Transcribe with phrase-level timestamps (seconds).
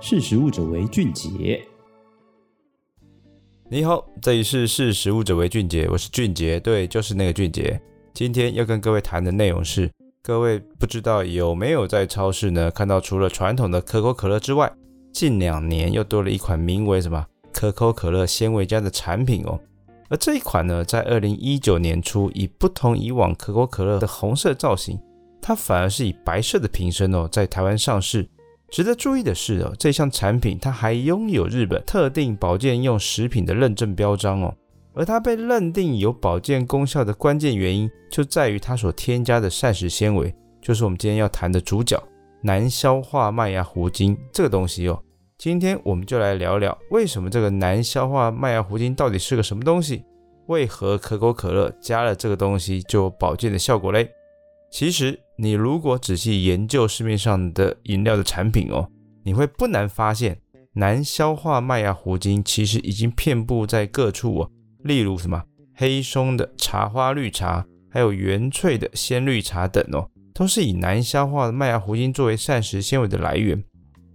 [0.00, 1.60] 识食物者为俊杰。
[3.68, 7.80] 你好，这里是识食物者为俊杰，我是俊杰，对，就是那个俊杰。
[8.14, 9.90] 今天要跟各位谈的内容是，
[10.22, 14.72] 各位不知道有没有在超市呢看到，除了传统的可口可乐之外，
[15.12, 19.58] 近两年又多了一款名为什么可口可乐纤维加的产品哦。
[20.08, 24.96] 而这一款呢，在二零一九年初，以不同以往可口可乐的红色造型，
[25.42, 28.28] 它反而是以白色的瓶身哦，在台湾上市。
[28.70, 34.54] 值得注意的是哦，这项产品它还拥有日本特定保健用食品的认证标章哦。
[34.94, 42.02] 而它被认定有保健功效的关键原因，就在于它所添加的膳食纤维，就是我们今天要谈的主角——
[42.42, 45.00] 难消化麦芽糊精这个东西哦。
[45.38, 50.04] 今天我们就来聊聊，为什么这个难消化麦芽糊精到底是个什么东西？
[50.48, 54.10] 为何可口可乐加了这个东西就有保健的效果嘞？
[54.70, 58.88] 其实，你如果仔细研究市面上的饮料的产品哦，
[59.22, 60.36] 你会不难发现，
[60.72, 64.50] 难消化麦芽糊精其实已经遍布在各处哦。
[64.82, 65.40] 例如什么
[65.76, 73.62] 黑松的茶花绿茶，还有原萃的鲜绿茶等哦，都是以难消化的麦芽糊精作为膳食纤维的来源。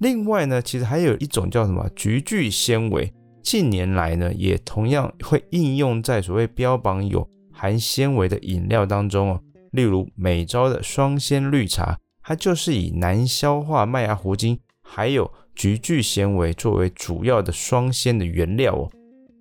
[0.00, 3.10] 另外呢，其实还有一种叫什么菊苣纤维，
[3.42, 9.40] 近年来呢，也同样会应用在所谓标榜有含纤维的饮料当中哦。
[9.76, 18.90] 例如美招的双鲜绿茶，它就是以难消化麦芽糊精还有菊苣纤维作为主要的双鲜的原料哦。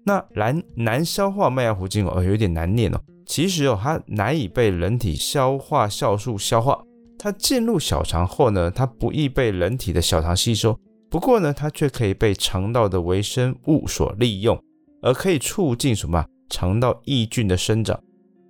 [0.05, 2.99] 那难难消化麦芽糊精哦，有点难念哦。
[3.25, 6.79] 其实哦，它难以被人体消化酵素消化，
[7.17, 10.77] 它进入小肠后呢，它不易被人体的小肠吸收。
[11.09, 14.61] 不过呢，它却可以被肠道的微生物所利用，
[15.01, 17.99] 而可以促进什么肠道益菌的生长。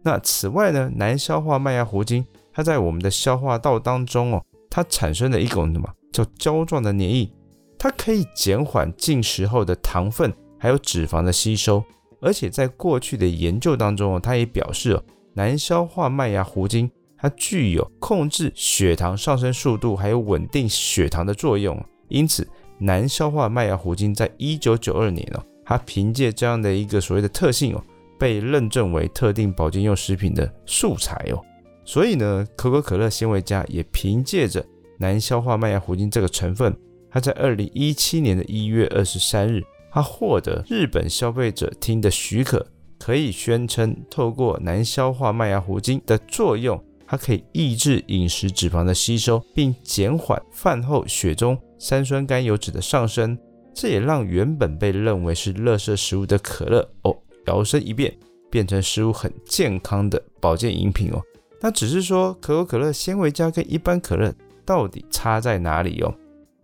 [0.06, 7.28] 那此外呢，难消化麦芽糊精，它在我们的消化道当中哦，它产生了一种什么叫胶状的黏液，
[7.76, 11.84] 它可以减缓进食后的糖分还有脂肪的吸收，
[12.22, 16.88] 而且在过去的研究当中哦，它也表示哦，难消化麦芽糊精
[17.18, 27.84] 它具有控制血糖上升速度还有稳定血糖的作用，因此难消化麦芽糊精在一九九二年哦，它凭借这样的一个所谓的特性哦。
[28.18, 31.42] 被认证为特定保健用食品的素材哦，
[31.84, 34.66] 所以呢，可口可乐纤维加也凭借着
[34.98, 36.76] 难消化麦芽糊精这个成分，
[37.12, 39.62] 它在二零一七年的一月二十三日，
[39.92, 42.66] 它获得日本消费者厅的许可，
[42.98, 53.38] 可以宣称透过难消化麦芽糊精的作用，它可以抑制饮食脂肪的吸收，并减缓饭后血中三酸甘油酯的上升，
[53.74, 57.16] 这也让原本被认为是垃圾食物的可乐哦。
[57.48, 58.16] 摇身一变，
[58.50, 61.22] 变成食物很健康的保健饮品哦。
[61.62, 64.34] 那只是说，可口可乐纤维加跟一般可乐
[64.66, 66.14] 到底差在哪里哦？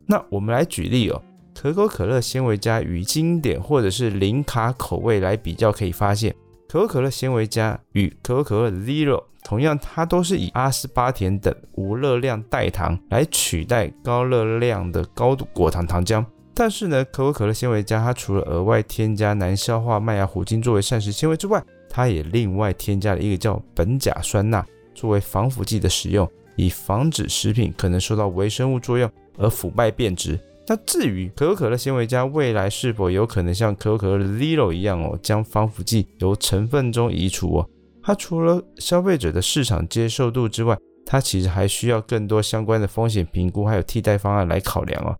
[0.05, 1.21] 那我们来举例哦，
[1.55, 6.35] 可口可乐纤维加与经典或者是零卡口味来比较，可以发现，
[6.67, 16.23] 可口可乐纤维加与可口可乐 Zero 同样，它都是以阿斯巴甜等无热量代糖来取代高热量的高度果糖糖浆。
[16.53, 30.39] 但是呢，可口可乐纤维加它除了额外添加难消化麦芽糊精作为膳食纤维之外，它也另外添加了一个叫苯甲酸钠作为防腐剂的使用，以防止食品可能受到微生物作用而腐败变质。
[30.67, 37.69] 那至于可口可乐纤维加未来是否有可能像可口可乐的 Zero 一样哦，将防腐剂由成分中移除哦，
[38.03, 45.15] 它除了消费者的市场接受度之外，它其实还需要更多相关的风险评估还有替代方案来考量哦。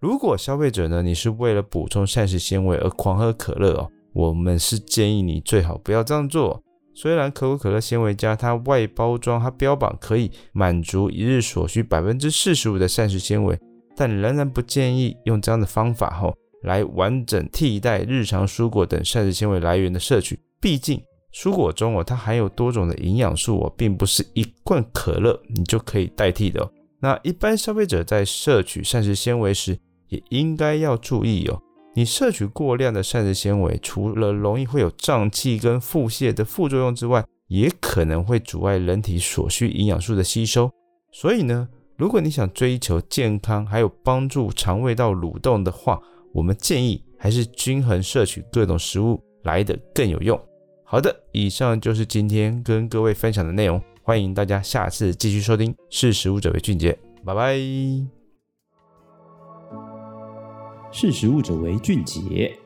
[0.00, 6.62] 如果消费者呢，你是为了补充膳食纤维而狂喝可乐哦，我们是建议你最好不要这样做。
[6.94, 13.58] 虽然可口可乐纤维加它外包装它标榜可以满足一日所需百分之四十五的膳食纤维，
[13.96, 20.38] 但仍然不建议用这样的方法哦来完整替代日常蔬果等膳食纤维来源的摄取。
[20.60, 21.02] 毕竟
[21.34, 26.70] 蔬果中哦，它含有多种的营养素哦，并不是一罐可乐你就可以代替的哦。
[26.98, 31.60] 那一般消费者在摄取膳食纤维时，也应该要注意哦，
[31.94, 40.70] 你摄取过量的膳食纤维，除了容易会有胀气跟腹泻的副作用之外，也可能会阻碍人体所需营养素的吸收。
[41.12, 46.00] 所以呢，如果你想追求健康，还有帮助肠胃道蠕动的话，
[46.32, 50.38] 我们建议还是均衡摄取各种食物来得更有用。
[50.84, 55.74] 好的，以上就是今天跟各位分享的内容，欢迎大家下次继续收听。
[55.88, 58.15] 识食物者为俊杰，拜拜。
[60.90, 62.56] 识时务者为俊杰。